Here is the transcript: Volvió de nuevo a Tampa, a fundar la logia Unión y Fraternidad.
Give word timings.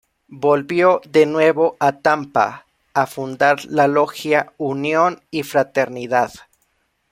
Volvió 0.39 0.99
de 1.07 1.27
nuevo 1.27 1.77
a 1.79 1.91
Tampa, 1.99 2.65
a 2.95 3.05
fundar 3.05 3.63
la 3.65 3.87
logia 3.87 4.51
Unión 4.57 5.21
y 5.29 5.43
Fraternidad. 5.43 6.31